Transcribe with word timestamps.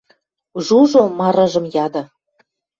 –Жужо 0.65 1.03
марыжым 1.19 1.65
яды. 1.85 2.01